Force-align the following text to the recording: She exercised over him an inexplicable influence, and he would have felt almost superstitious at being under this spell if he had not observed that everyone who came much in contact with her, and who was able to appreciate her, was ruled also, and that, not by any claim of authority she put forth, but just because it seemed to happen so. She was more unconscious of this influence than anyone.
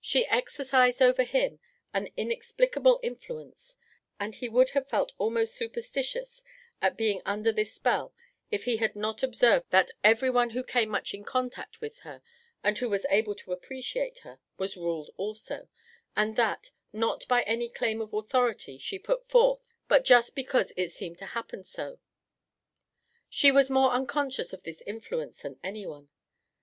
She 0.00 0.24
exercised 0.28 1.02
over 1.02 1.22
him 1.22 1.58
an 1.92 2.08
inexplicable 2.16 2.98
influence, 3.02 3.76
and 4.18 4.34
he 4.34 4.48
would 4.48 4.70
have 4.70 4.88
felt 4.88 5.12
almost 5.18 5.54
superstitious 5.54 6.42
at 6.80 6.96
being 6.96 7.20
under 7.26 7.52
this 7.52 7.74
spell 7.74 8.14
if 8.50 8.64
he 8.64 8.78
had 8.78 8.96
not 8.96 9.22
observed 9.22 9.68
that 9.72 9.90
everyone 10.02 10.48
who 10.48 10.64
came 10.64 10.88
much 10.88 11.12
in 11.12 11.24
contact 11.24 11.82
with 11.82 11.98
her, 11.98 12.22
and 12.64 12.78
who 12.78 12.88
was 12.88 13.04
able 13.10 13.34
to 13.34 13.52
appreciate 13.52 14.20
her, 14.20 14.40
was 14.56 14.78
ruled 14.78 15.10
also, 15.18 15.68
and 16.16 16.36
that, 16.36 16.70
not 16.90 17.28
by 17.28 17.42
any 17.42 17.68
claim 17.68 18.00
of 18.00 18.14
authority 18.14 18.78
she 18.78 18.98
put 18.98 19.28
forth, 19.28 19.60
but 19.88 20.06
just 20.06 20.34
because 20.34 20.72
it 20.78 20.90
seemed 20.90 21.18
to 21.18 21.26
happen 21.36 21.62
so. 21.64 21.98
She 23.28 23.52
was 23.52 23.68
more 23.68 23.90
unconscious 23.90 24.54
of 24.54 24.62
this 24.62 24.80
influence 24.86 25.42
than 25.42 25.60
anyone. 25.62 26.08